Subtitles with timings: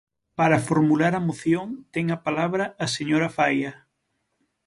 [0.39, 3.71] Para formular a moción ten a palabra a señora Faia.